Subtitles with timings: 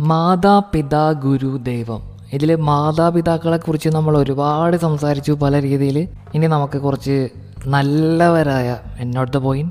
[0.00, 2.02] മാതാപിതാ ഗുരു ദൈവം
[2.32, 7.28] ഇതിൽ മാതാപിതാക്കളെ കുറിച്ച് നമ്മൾ ഒരുപാട് സംസാരിച്ചു പല രീതിയിൽ ഇനി നമുക്ക് കുറച്ച്
[7.66, 9.66] നല്ലവരായ എന്നോട്ട് പോയി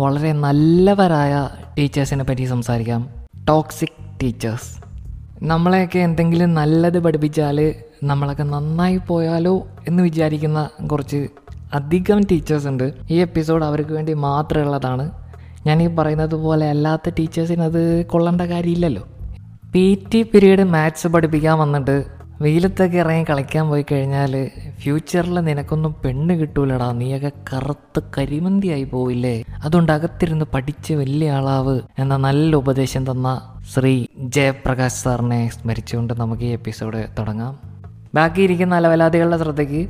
[0.00, 3.08] വളരെ നല്ലവരായ ടീച്ചേഴ്സിനെ പറ്റി സംസാരിക്കാം.
[3.48, 4.84] Toxic teachers.
[5.42, 11.28] നമ്മളെയൊക്കെ എന്തെങ്കിലും നല്ലത് പഠിപ്പിച്ചാൽ നമ്മളൊക്കെ നന്നായി പോയാലോ എന്ന് വിചാരിക്കുന്ന കുറച്ച്
[11.74, 12.92] അധികം ടീച്ചേഴ്സ് ഉണ്ട്.
[13.10, 15.10] ഈ എപ്പിസോഡ് അവർക്ക് വേണ്ടി മാത്രമുള്ളതാണ്.
[15.66, 19.02] ഞാൻ ഈ പറയുന്നത് പോലെ അല്ലാത്ത ടീച്ചേഴ്സിന് അത് കൊള്ളേണ്ട കാര്യമില്ലല്ലോ.
[19.74, 22.04] പി ടി പീരീഡ് മാത്സ് പഠിപ്പിക്കാൻ വന്നിട്ട്
[22.40, 26.92] വെയിലത്തൊക്കെ ഇറങ്ങി കളിക്കാൻ പോയി കഴിഞ്ഞാൽ ഫ്യൂച്ചറിൽ നിനക്കൊന്നും പെണ്ണ് കിട്ടൂലടാ.
[26.92, 29.44] നീയൊക്കെ കറുത്ത് കരിമന്തിയായി പോവില്ലേ?
[29.64, 36.52] അതുകൊണ്ട് അകത്തിരുന്ന് പഠിച്ച് വലിയ ആളാവ് എന്ന നല്ല ഉപദേശം തന്ന ശ്രീ ജയപ്രകാശ് സാറിനെ സ്മരിച്ചുകൊണ്ട് നമുക്ക് ഈ
[36.52, 37.58] എപ്പിസോഡ് തുടങ്ങാം.
[38.14, 39.88] ബാക്കി ഇരിക്കുന്ന അലവലാദികളുടെ ശ്രദ്ധയ്ക്ക്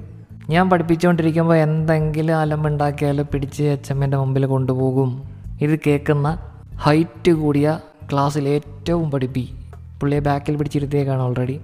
[0.49, 5.23] ഞാൻ പഠിപ്പിച്ചുകൊണ്ടിരിക്കുമ്പോൾ എന്തെങ്കിലും അലമ്പുണ്ടാക്കിയാൽ പിടിച്ച് അച്ഛമ്മേന്റെ മുമ്പിൽ കൊണ്ടുപോകും.
[5.61, 6.39] ഇത് കേൾക്കുന്ന
[6.77, 7.81] ഹൈറ്റ് കൂടിയ
[8.13, 9.55] ക്ലാസ്സിൽ ഏറ്റവും പഠിപ്പി
[10.01, 11.61] പുള്ളിയെ ബാക്കിൽ പിടിച്ചിരുത്തിയേക്കാണ് ഓൾറെഡി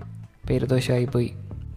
[0.50, 1.34] പേര് ദോഷമായിപ്പോയി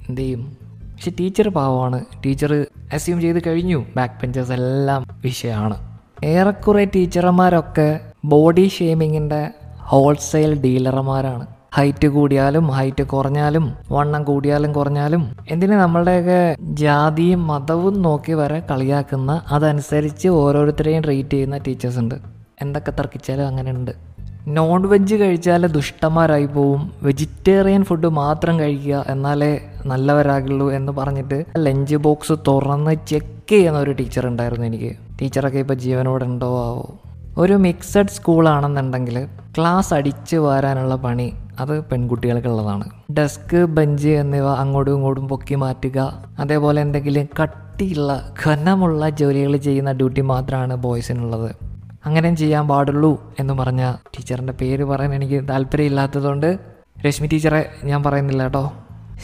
[0.10, 0.58] എന്ത് ചെയ്യും?
[0.94, 2.06] പക്ഷെ ടീച്ചർ പാവമാണ്.
[2.26, 3.86] ടീച്ചർ അസ്യൂം ചെയ്ത് കഴിഞ്ഞു.
[3.96, 14.24] ബാക്ക് ബെഞ്ചേഴ്സ് എല്ലാം വിഷയമാണ് ഏറെക്കുറെ ടീച്ചർമാരൊക്കെ ബോഡി ഷേമിങ്ങിന്റെ ഹോൾസെയിൽ ഡീലർമാരാണ് ഹൈറ്റ് കൂടിയാലും ഹൈറ്റ് കുറഞ്ഞാലും വണ്ണം
[14.24, 22.16] കൂടിയാലും കുറഞ്ഞാലും എന്തിന് നമ്മളുടെയൊക്കെ ജാതിയും മതവും നോക്കി വരെ കളിയാക്കുന്ന അതനുസരിച്ച് ഓരോരുത്തരെയും ട്രീറ്റ് ചെയ്യുന്ന ടീച്ചേഴ്സ് ഉണ്ട്.
[22.62, 24.07] എന്തൊക്കെ തർക്കിച്ചാലും അങ്ങനെ ഉണ്ട്
[24.48, 26.94] നോൺ വെജ് കഴിച്ചാൽ ദുഷ്ടന്മാരായി പോവും.
[27.04, 34.28] വെജിറ്റേറിയൻ ഫുഡ് മാത്രം കഴിക്കുക എന്നാലേ നല്ലവരാകുള്ളൂ എന്ന് പറഞ്ഞിട്ട് ലഞ്ച് ബോക്സ് തുറന്ന് ചെക്ക് ചെയ്യുന്ന ഒരു ടീച്ചർ
[34.28, 34.96] ഉണ്ടായിരുന്നു എനിക്ക്.
[35.22, 36.96] ടീച്ചറൊക്കെ ഇപ്പോൾ ജീവനോടെ ഉണ്ടോ ആവോ?
[37.38, 42.86] ഒരു മിക്സഡ് സ്കൂളാണെന്നുണ്ടെങ്കിൽ ക്ലാസ് അടിച്ച് വാരാനുള്ള പണി അത് പെൺകുട്ടികൾക്കുള്ളതാണ്.
[43.12, 46.24] ഡെസ്ക് ബെഞ്ച് എന്നിവ അങ്ങോട്ടും ഇങ്ങോട്ടും പൊക്കി മാറ്റുക.
[46.40, 51.67] അതേപോലെ എന്തെങ്കിലും കട്ടിയുള്ള ഘനമുള്ള ജോലികൾ ചെയ്യുന്ന ഡ്യൂട്ടി മാത്രമാണ് ബോയ്സിനുള്ളത്
[52.06, 56.60] അങ്ങനെ ചെയ്യാൻ പാടുള്ളൂ എന്ന് പറഞ്ഞ ടീച്ചറിന്റെ പേര് പറയാൻ എനിക്ക് താല്പര്യമില്ലാത്തതുകൊണ്ട്
[57.06, 58.74] രശ്മി ടീച്ചറെ ഞാൻ പറയുന്നില്ല കേട്ടോ.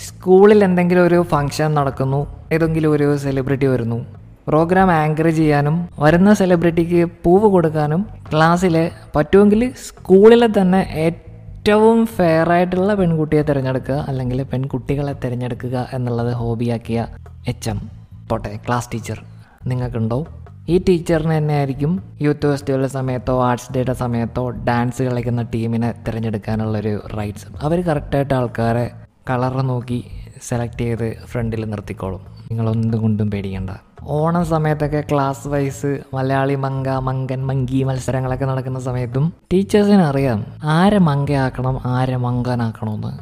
[0.08, 4.06] സ്കൂളിൽ എന്തെങ്കിലും ഒരു ഫംഗ്ഷൻ നടക്കുന്നു ഏതെങ്കിലും ഒരു സെലിബ്രിറ്റി വരുന്നു.
[4.48, 13.42] പ്രോഗ്രാം ആങ്കർ ചെയ്യാനും വരുന്ന സെലിബ്രിറ്റിക്ക് പൂവ് കൊടുക്കാനും ക്ലാസ്സിലെ പറ്റുമെങ്കിൽ സ്കൂളിലെ തന്നെ ഏറ്റവും ഫെയർ ആയിട്ടുള്ള പെൺകുട്ടിയെ
[13.42, 17.08] തിരഞ്ഞെടുക്കുക അല്ലെങ്കിൽ പെൺകുട്ടികളെ തിരഞ്ഞെടുക്കുക എന്നുള്ളത് ഹോബിയാക്കിയ
[17.48, 17.90] എച്ച് എം.
[18.32, 19.24] പോട്ടെ ക്ലാസ് ടീച്ചർ
[19.68, 20.26] നിങ്ങൾക്കുണ്ടോ?
[20.70, 27.46] ഈ ടീച്ചറിന് തന്നെ ആയിരിക്കും യൂത്ത് ഫെസ്റ്റിവലിന്റെ സമയത്തോ ആർട്സ് ഡേയുടെ സമയത്തോ ഡാൻസ് കളിക്കുന്ന ടീമിനെ തിരഞ്ഞെടുക്കാനുള്ളൊരു റൈറ്റ്സ്
[27.62, 28.92] അവർ കറക്റ്റായിട്ട് ആൾക്കാരെ
[29.30, 30.06] കളർ നോക്കി
[30.48, 32.20] സെലക്ട് ചെയ്ത് ഫ്രണ്ടിൽ നിർത്തിക്കോളും.
[32.20, 33.70] നിങ്ങളൊന്നും കൊണ്ടും പേടിക്കണ്ട.
[34.04, 41.82] ഓണം സമയത്തൊക്കെ ക്ലാസ് വൈസ് മലയാളി മങ്ക മങ്കൻ മങ്കി മത്സരങ്ങളൊക്കെ നടക്കുന്ന സമയത്തും ടീച്ചേഴ്സിന് അറിയാം ആരെ മങ്കയാക്കണം
[41.86, 43.20] ആരെ മങ്കനാക്കണമെന്ന്.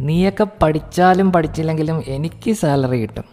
[0.00, 3.24] നീയൊക്കെ പഠിച്ചാലും പഠിച്ചില്ലെങ്കിലും എനിക്ക് സാലറി കിട്ടും.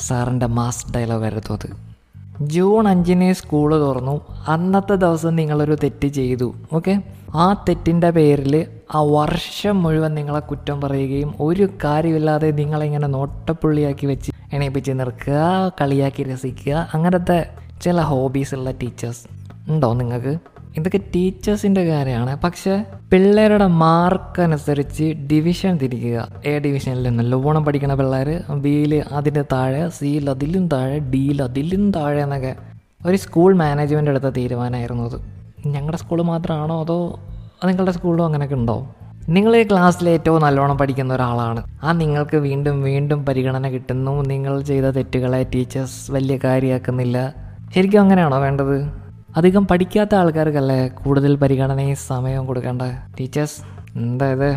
[0.00, 1.93] സാറിന്റെ മാസ് ഡയലോഗ് ആയിരുന്നു അത്.
[2.40, 4.20] ജൂൺ അഞ്ചിന് സ്കൂൾ തുറന്നു.
[4.48, 7.02] അന്നത്തെ ദിവസം നിങ്ങളൊരു തെറ്റ് ചെയ്തു ഓക്കെ
[7.34, 14.92] ആ തെറ്റിന്റെ പേരിൽ ആ വർഷം മുഴുവൻ നിങ്ങളെ കുറ്റം പറയുകയും ഒരു കാര്യമില്ലാതെ നിങ്ങളിങ്ങനെ നോട്ടപ്പുള്ളിയാക്കി വെച്ച് എണീപ്പിച്ച്
[14.92, 17.50] നിർക്കുക കളിയാക്കി രസിക്കുക അങ്ങനത്തെ
[17.82, 19.24] ചില ഹോബീസ് ഉള്ള ടീച്ചേഴ്സ്
[19.68, 20.38] ഉണ്ടോ നിങ്ങൾക്ക്?
[20.76, 22.36] ഇതൊക്കെ ടീച്ചേഴ്സിന്റെ കാര്യമാണ്.
[22.40, 26.28] പക്ഷേ പിള്ളേരുടെ മാർക്ക് അനുസരിച്ച് ഡിവിഷൻ തിരിക്കുക.
[26.44, 32.22] എ ഡിവിഷനിൽ നിന്ന് ലോണം പഠിക്കുന്ന പിള്ളേർ ബിയിൽ അതിന്റെ താഴെ സിയിൽ അതിലും താഴെ ഡിയിൽ അതിലും താഴെ
[32.22, 32.56] എന്നൊക്കെ
[33.06, 35.20] ഒരു സ്കൂൾ മാനേജ്മെന്റ് എടുത്ത തീരുമാനമായിരുന്നു അത്.
[35.66, 37.20] ഞങ്ങളുടെ സ്കൂൾ മാത്രമാണോ അതോ
[37.64, 38.94] നിങ്ങളുടെ സ്കൂളിലും അങ്ങനെയൊക്കെ ഉണ്ടോ?
[39.28, 41.62] നിങ്ങൾ ഈ ക്ലാസ്സിൽ ഏറ്റവും നല്ലോണം പഠിക്കുന്ന ഒരാളാണ്.
[41.82, 44.22] ആ നിങ്ങൾക്ക് വീണ്ടും വീണ്ടും പരിഗണന കിട്ടുന്നു.
[44.22, 47.34] നിങ്ങൾ ചെയ്ത തെറ്റുകളെ ടീച്ചേഴ്സ് വലിയ കാര്യമാക്കുന്നില്ല
[47.74, 49.03] ശരിക്കും അങ്ങനെയാണോ വേണ്ടത്?
[49.34, 52.82] അധികം പഠിക്കാത്ത ആൾക്കാർക്കല്ലേ കൂടുതൽ പരിഗണനയും സമയവും കൊടുക്കേണ്ട?
[53.18, 53.58] ടീച്ചേഴ്സ്
[53.96, 54.50] എന്താ ഇത്?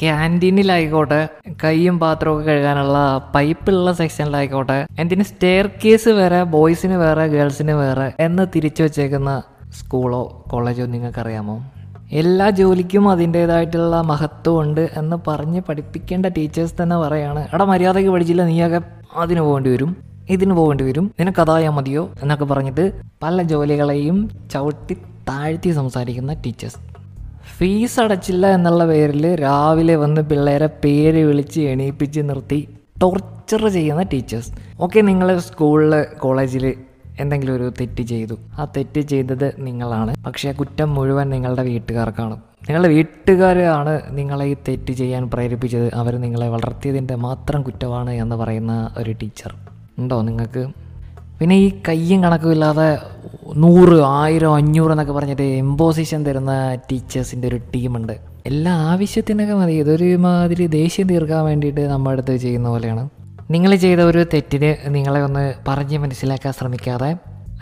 [0.00, 1.20] ക്യാന്റീനിലായിക്കോട്ടെ
[1.62, 2.98] കൈയും പാത്രവും ഒക്കെ കഴുകാനുള്ള
[3.34, 9.32] പൈപ്പുള്ള സെക്ഷനിലായിക്കോട്ടെ എന്തിന് സ്റ്റെയർ കേസ് വേറെ ബോയ്സിന് വേറെ ഗേൾസിന് വേറെ എന്ന് തിരിച്ചു വച്ചേക്കുന്ന
[9.78, 11.56] സ്കൂളോ കോളേജോ നിങ്ങൾക്കറിയാമോ?
[12.12, 18.80] എല്ലാ ജോലിക്കും അതിന്റേതായിട്ടുള്ള മഹത്വം ഉണ്ട് എന്ന് പറഞ്ഞ് പഠിപ്പിക്കേണ്ട ടീച്ചേഴ്സ് തന്നെ പറയാണ് എടാ മര്യാദയ്ക്ക് പഠിച്ചില്ല നീയൊക്കെ
[19.16, 20.09] അതിന് പോകേണ്ടി വരും.
[20.30, 21.14] ഇതിന് പോകേണ്ടി വരും.
[21.20, 22.10] നിനക്ക് അതായാൽ മതിയോ?
[22.22, 22.92] എന്നൊക്കെ പറഞ്ഞിട്ട്
[23.22, 24.94] പല ജോലികളെയും ചവിട്ടി
[25.28, 26.76] താഴ്ത്തി സംസാരിക്കുന്ന ടീച്ചേഴ്സ്.
[27.58, 32.68] ഫീസ് അടച്ചില്ല എന്നുള്ള പേരിൽ രാവിലെ വന്ന് പിള്ളേരെ പേര് വിളിച്ച് എണീപ്പിച്ച് നിർത്തി
[33.02, 34.52] ടോർച്ചർ ചെയ്യുന്ന ടീച്ചേഴ്സ്.
[34.80, 36.74] ഓക്കെ നിങ്ങൾ സ്കൂളിൽ കോളേജിൽ
[37.20, 38.34] എന്തെങ്കിലും ഒരു തെറ്റ് ചെയ്തു.
[38.58, 40.24] ആ തെറ്റ് ചെയ്തത് നിങ്ങളാണ്.
[40.24, 42.34] പക്ഷേ കുറ്റം മുഴുവൻ നിങ്ങളുടെ വീട്ടുകാർക്കാണ്.
[42.34, 45.94] നിങ്ങളുടെ വീട്ടുകാരാണ് നിങ്ങളെ ഈ തെറ്റ് ചെയ്യാൻ പ്രേരിപ്പിച്ചത്.
[45.94, 49.54] അവർ നിങ്ങളെ വളർത്തിയതിന്റെ മാത്രം കുറ്റമാണ് എന്ന് പറയുന്ന ഒരു ടീച്ചർ.
[50.00, 50.62] ഉണ്ടോ നിങ്ങൾക്ക്?
[51.40, 52.88] പിന്നെ ഈ കയ്യും കണക്കും ഇല്ലാതെ
[53.56, 58.12] നൂറ് ആയിരം അഞ്ഞൂറ് എന്നൊക്കെ പറഞ്ഞിട്ട് എംബോസിഷൻ തരുന്ന ടീച്ചേഴ്സിന്റെ ഒരു ടീമുണ്ട്
[58.46, 59.72] എല്ലാ ആവശ്യത്തിനൊക്കെ മതി.
[59.72, 63.02] ഇതൊരു മാതിരി ദേഷ്യം തീർക്കാൻ വേണ്ടിയിട്ട് നമ്മുടെ അടുത്ത് ചെയ്യുന്ന പോലെയാണ്.
[63.50, 67.10] നിങ്ങൾ ചെയ്ത ഒരു തെറ്റിന് നിങ്ങളെ ഒന്ന് പറഞ്ഞ് മനസ്സിലാക്കാൻ ശ്രമിക്കാതെ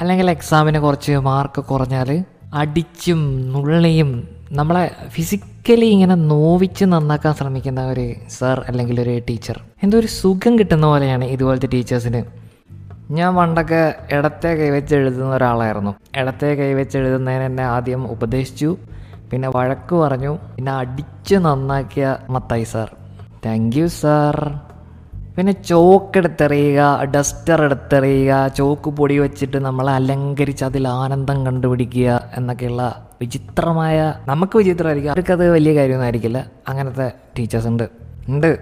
[0.01, 2.11] അല്ലെങ്കിൽ എക്സാമിന് കുറച്ച് മാർക്ക് കുറഞ്ഞാൽ
[2.55, 3.21] അടിച്ചും
[3.53, 4.11] നുള്ളിയും
[4.51, 10.87] നമ്മളെ ഫിസിക്കലി ഇങ്ങനെ നോവിച്ച് നന്നാക്കാൻ ശ്രമിക്കുന്ന ഒരു സർ അല്ലെങ്കിൽ ഒരു ടീച്ചർ എന്തോ ഒരു സുഖം കിട്ടുന്ന
[10.87, 12.25] പോലെയാണ് ഇതുപോലത്തെ ടീച്ചേഴ്സിന്
[13.11, 15.97] ഞാൻ പണ്ടൊക്കെ ഇടത്തെ കൈവച്ച് എഴുതുന്ന ഒരാളായിരുന്നു.
[16.17, 18.77] ഇടത്തെ കൈവച്ച് എഴുതുന്നതിന് എന്നെ ആദ്യം ഉപദേശിച്ചു.
[19.33, 20.39] പിന്നെ വഴക്ക് പറഞ്ഞു.
[20.57, 22.97] പിന്നെ അടിച്ച് നന്നാക്കിയ Mathai sir
[23.47, 24.59] thank you sir
[25.37, 34.15] പിന്നെ ചോക്ക് എടുത്തെറിയുക ഡസ്റ്റർ എടുത്തെറിയുക ചോക്ക് പൊടി വെച്ചിട്ട് നമ്മളെ അലങ്കരിച്ച് അതിൽ ആനന്ദം കണ്ടുപിടിക്കുക എന്നൊക്കെയുള്ള വിചിത്രമായ
[34.27, 35.11] നമുക്ക് വിചിത്രമായിരിക്കും.
[35.11, 37.89] അവർക്കത് വലിയ കാര്യമൊന്നും ആയിരിക്കില്ല അങ്ങനത്തെ ടീച്ചേഴ്സ് ഉണ്ട്.
[38.29, 38.59] ഉണ്ട്.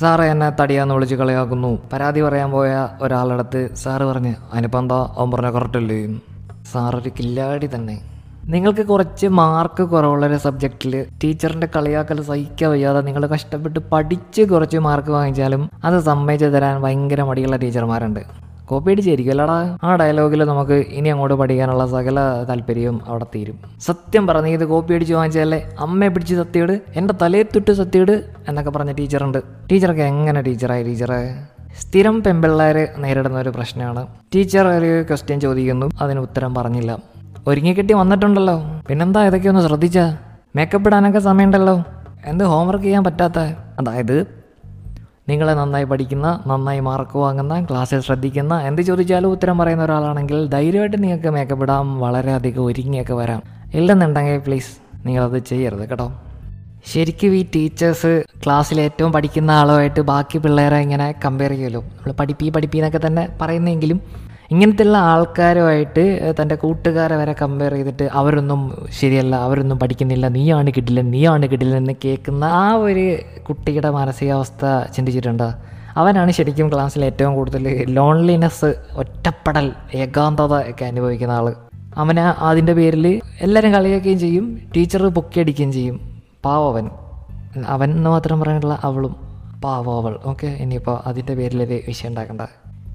[0.00, 1.78] സാറ് എന്നെ തടിയാന്ന് വിളിച്ച് കളിയാക്കുന്നു.
[1.92, 5.14] പരാതി പറയാൻ പോയ ഒരാളടുത്ത് സാറ് പറഞ്ഞ് അതിനിപ്പോൾ എന്താ?
[5.18, 6.20] അവൻ പറഞ്ഞ കറക്റ്റല്ലേ
[6.72, 8.00] സാറൊരു കില്ലാടി തന്നെ.
[8.44, 15.10] നിങ്ങൾക്ക് കുറച്ച് മാർക്ക് കുറവുള്ള ഒരു സബ്ജക്റ്റിൽ ടീച്ചറിന്റെ കളിയാക്കൽ സഹിക്കാൻ വയ്യാതെ നിങ്ങൾ കഷ്ടപ്പെട്ട് പഠിച്ച് കുറച്ച് മാർക്ക്
[15.10, 18.20] വാങ്ങിച്ചാലും അത് സമ്മതിച്ച് തരാൻ ഭയങ്കര മടിയുള്ള ടീച്ചർമാരുണ്ട്
[18.68, 19.28] കോപ്പി അടിച്ചായിരിക്കും
[19.84, 23.58] ആ ഡയലോഗിൽ നമുക്ക് ഇനി അങ്ങോട്ട് പഠിക്കാനുള്ള സകല താല്പര്യവും അവിടെ തീരും.
[23.80, 28.92] സത്യം പറഞ്ഞ ഇത് കോപ്പി അടിച്ച് വാങ്ങിച്ചാലേ അമ്മയെ പിടിച്ച് സത്യയിട് എന്റെ തലയെ തൊട്ട് സത്യയിട് എന്നൊക്കെ പറഞ്ഞ
[28.92, 29.38] ടീച്ചറുണ്ട്.
[29.72, 31.34] ടീച്ചറൊക്കെ എങ്ങനെ ടീച്ചറായി ടീച്ചറെ?
[31.80, 34.06] സ്ഥിരം പെമ്പിള്ളേർ നേരിടുന്ന ഒരു പ്രശ്നമാണ്.
[34.34, 36.98] ടീച്ചർ ഒരു ക്വസ്റ്റ്യൻ ചോദിക്കുന്നു അതിന് ഉത്തരം പറഞ്ഞില്ല.
[37.46, 38.62] ഒരുങ്ങിക്കെട്ടി വന്നിട്ടുണ്ടല്ലോ.
[38.88, 40.16] പിന്നെന്താ ഇതൊക്കെ ഒന്ന് ശ്രദ്ധിച്ചാ?
[40.56, 41.84] മേക്കപ്പ് ഇടാനൊക്കെ സമയമുണ്ടല്ലോ.
[42.24, 43.38] എന്ത് ഹോംവർക്ക് ചെയ്യാൻ പറ്റാത്ത?
[43.78, 44.37] അതായത്
[45.28, 51.28] നിങ്ങളെ നന്നായി പഠിക്കുന്ന നന്നായി മാർക്ക് വാങ്ങുന്ന ക്ലാസ്സിൽ ശ്രദ്ധിക്കുന്ന എന്ത് ചോദിച്ചാലും ഉത്തരം പറയുന്ന ഒരാളാണെങ്കിൽ ധൈര്യമായിട്ട് നിങ്ങൾക്ക്
[51.28, 53.42] മേക്കപ്പ് ഇടാൻ വളരെയധികം ഒരുങ്ങിയൊക്കെ വരാം.
[53.74, 54.72] ഇല്ലെന്നുണ്ടെങ്കിൽ പ്ലീസ്
[55.06, 56.12] നിങ്ങളത് ചെയ്യരുത് കേട്ടോ.
[56.86, 61.80] ശരിക്കും ഈ ടീച്ചേഴ്സ് ക്ലാസ്സിൽ ഏറ്റവും പഠിക്കുന്ന ആളുമായിട്ട് ബാക്കി പിള്ളേരെ ഇങ്ങനെ കമ്പയർ ചെയ്യുമല്ലോ.
[61.82, 68.60] നമ്മൾ പഠിപ്പി പഠിപ്പി എന്നൊക്കെ തന്നെ പറയുന്നെങ്കിലും ഇങ്ങനത്തെയുള്ള ആൾക്കാരുമായിട്ട് തന്റെ കൂട്ടുകാരെ വരെ കമ്പയർ ചെയ്തിട്ട് അവരൊന്നും
[69.00, 73.04] ശരിയല്ല അവരൊന്നും പഠിക്കുന്നില്ല നീയാണ് കിട്ടില്ല നീയാണ് കിട്ടില്ല എന്ന് കേൾക്കുന്ന ആ ഒരു
[73.48, 75.48] കുട്ടിയുടെ മാനസികാവസ്ഥ ചിന്തിച്ചിട്ടുണ്ടോ?
[75.96, 81.54] അവനാണ് ശരിക്കും ക്ലാസ്സിൽ ഏറ്റവും കൂടുതൽ ലോൺലിനെസ് ഒറ്റപ്പെടൽ ഏകാന്തത ഒക്കെ അനുഭവിക്കുന്ന ആൾ
[81.96, 85.96] അവന് അതിന്റെ പേരിൽ എല്ലാവരും കളിയാക്കുകയും ചെയ്യും ടീച്ചർ പൊക്കിയടിക്കുകയും ചെയ്യും.
[86.44, 86.90] പാവവൻ
[87.66, 87.90] അവൻ.
[87.90, 89.16] എന്ന് മാത്രം പറയാനുള്ള അവളും
[89.64, 92.42] പാവവൾ ഓക്കെ ഇനിയിപ്പോൾ അതിന്റെ പേരിലൊരു വിഷയം ഉണ്ടാക്കണ്ട.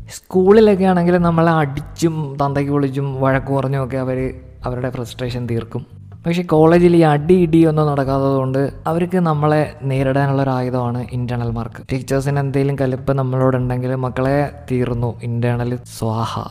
[0.10, 4.34] സ്കൂളിലൊക്കെ ആണെങ്കിൽ നമ്മളെ അടിച്ചും തന്തയ്ക്ക് പൊളിച്ചും വഴക്ക് കുറഞ്ഞുമൊക്കെ അവർ
[4.66, 5.86] അവരുടെ ഫ്രസ്ട്രേഷൻ തീർക്കും.
[6.26, 11.84] പക്ഷേ കോളേജിൽ ഈ അടി ഇടി ഒന്നും നടക്കാത്തത് കൊണ്ട് അവർക്ക് നമ്മളെ നേരിടാനുള്ള ഒരു ആയുധമാണ് ഇന്റേർണൽ മാർക്ക്
[11.92, 16.48] ടീച്ചേഴ്സിന് എന്തെങ്കിലും കലിപ്പ് നമ്മളോടുണ്ടെങ്കിൽ മക്കളെ തീർന്നു ഇന്റേർണൽ സ്വാഹ.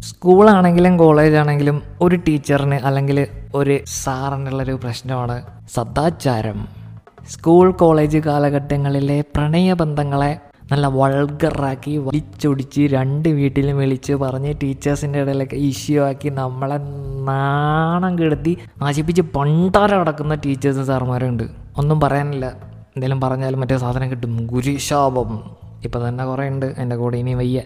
[0.00, 5.42] സ്കൂളാണെങ്കിലും കോളേജാണെങ്കിലും ഒരു ടീച്ചറിന് അല്ലെങ്കിൽ ഒരു സാറിനുള്ളൊരു പ്രശ്നമാണ്
[5.74, 6.68] സദാചാരം.
[7.28, 10.38] സ്കൂൾ കോളേജ് കാലഘട്ടങ്ങളിലെ പ്രണയബന്ധങ്ങളെ
[10.72, 16.78] നല്ല വൾഗറാക്കി വലിച്ചൊടിച്ച് രണ്ട് വീട്ടിലും വിളിച്ച് പറഞ്ഞ് ടീച്ചേഴ്സിന്റെ ഇടയിലൊക്കെ ഇഷ്യൂ ആക്കി നമ്മളെ
[17.24, 21.42] നാണം കെടുത്തി നശിപ്പിച്ച് പണ്ടാരം അടക്കുന്ന ടീച്ചേഴ്സും സാറുമാരും ഉണ്ട്
[21.78, 22.46] ഒന്നും പറയാനില്ല.
[22.46, 24.46] എന്തെങ്കിലും പറഞ്ഞാലും മറ്റേ സാധനം കിട്ടും.
[24.46, 25.50] ഗുരുശാപം.
[25.84, 27.60] ഇപ്പം തന്നെ കുറേ ഉണ്ട് എന്റെ കൂടെ ഇനി വയ്യ.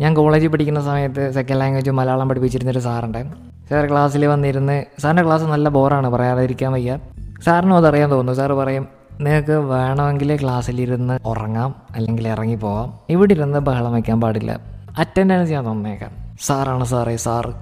[0.00, 3.26] ഞാൻ കോളേജിൽ പഠിക്കുന്ന സമയത്ത് സെക്കൻഡ് ലാംഗ്വേജ് മലയാളം പഠിപ്പിച്ചിരുന്നൊരു സാറുണ്ട്.
[3.70, 6.98] സാർ ക്ലാസ്സിൽ വന്നിരുന്ന് സാറിന്റെ ക്ലാസ് നല്ല ബോറാണ് പറയാതിരിക്കാൻ വയ്യ.
[7.44, 8.32] സാറിനും അതറിയാൻ തോന്നുന്നു.
[8.32, 12.94] സാറ് പറയും നിങ്ങൾക്ക് വേണമെങ്കിൽ ക്ലാസ്സിലിരുന്ന് ഉറങ്ങാം അല്ലെങ്കിൽ ഇറങ്ങി പോവാം.
[13.10, 14.52] ഇവിടെ ഇരുന്ന് ബഹളം വയ്ക്കാൻ പാടില്ല.
[14.98, 17.52] അറ്റൻഡൻസ് ഞാൻ തന്നേക്കാം സാറാണ് സാറേ സാറ്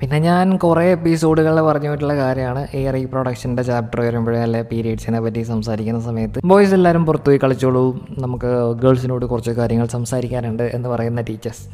[0.00, 6.00] പിന്നെ ഞാൻ കുറേ എപ്പിസോഡുകളിൽ പറഞ്ഞു പോയിട്ടുള്ള കാര്യമാണ് ഈ റീപ്രൊഡക്ഷന്റെ ചാപ്റ്റർ വരുമ്പോഴേ അല്ലെ പീരീഡ്സിനെ പറ്റി സംസാരിക്കുന്ന
[6.00, 6.40] സമയത്ത്.
[6.44, 8.00] ബോയ്സ് എല്ലാവരും പുറത്തുപോയി കളിച്ചോളൂ.
[8.18, 11.64] നമുക്ക് ഗേൾസിനോട് കുറച്ച് കാര്യങ്ങൾ സംസാരിക്കാനുണ്ട് എന്ന് പറയുന്ന ടീച്ചേഴ്സ്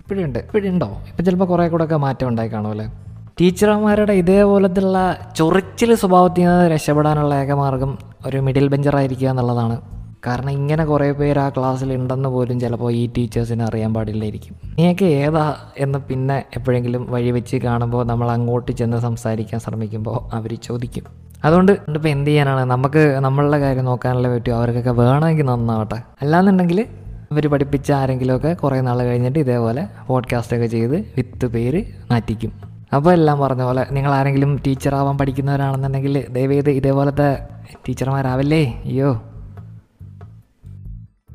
[0.00, 2.86] ഇപ്പോഴും ഉണ്ട് ഇപ്പോഴും ഉണ്ടോ ഇപ്പം ചിലപ്പോൾ കുറേ കൂടെ മാറ്റം ഉണ്ടായി കാണുമല്ലേ
[3.42, 9.80] ടീച്ചർമാരുടെ ഇതേപോലത്തുള്ള ചൊറിച്ചിൽ സ്വഭാവത്തിൽ നിന്ന് രക്ഷപ്പെടാനുള്ള ഏകമാർഗം ഒരു മിഡിൽ ബെഞ്ചറായിരിക്കുക എന്നുള്ളതാണ്.
[10.26, 14.56] കാരണം ഇങ്ങനെ കുറേ പേര് ആ ക്ലാസ്സിൽ ഉണ്ടെന്ന് പോലും ചിലപ്പോൾ ഈ ടീച്ചേഴ്സിന് അറിയാൻ പാടില്ലായിരിക്കും.
[14.78, 21.04] നീയൊക്കെ ഏതാ എന്ന് പിന്നെ എപ്പോഴെങ്കിലും വഴി വെച്ച് കാണുമ്പോൾ നമ്മൾ അങ്ങോട്ട് ചെന്ന് സംസാരിക്കാൻ ശ്രമിക്കുമ്പോൾ അവർ ചോദിക്കും.
[21.44, 22.60] അതുകൊണ്ട് ഇപ്പോൾ എന്ത് ചെയ്യാനാണ്?
[22.60, 24.56] നമുക്ക് നമ്മളുടെ കാര്യം നോക്കാനുള്ള പറ്റും.
[24.56, 26.02] അവർക്കൊക്കെ വേണമെങ്കിൽ നന്നാവട്ടെ.
[26.22, 26.86] അല്ലാന്നുണ്ടെങ്കിൽ
[27.30, 32.71] ഇവർ പഠിപ്പിച്ച ആരെങ്കിലുമൊക്കെ കുറേ നാൾ കഴിഞ്ഞിട്ട് ഇതേപോലെ പോഡ്കാസ്റ്റൊക്കെ ചെയ്ത് വിത്ത് പേര് മാറ്റിക്കും.
[32.92, 37.28] അപ്പോൾ എല്ലാം പറഞ്ഞ പോലെ നിങ്ങൾ ആരെങ്കിലും ടീച്ചറാവാൻ പഠിക്കുന്നവരാണെന്നുണ്ടെങ്കിൽ ദയവേത് ഇതേപോലത്തെ
[37.86, 39.10] ടീച്ചർമാരാവല്ലേ അയ്യോ.